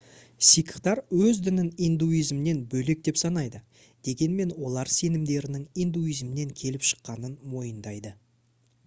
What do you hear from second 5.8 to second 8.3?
индуизмнен келіп шыққанын мойындайды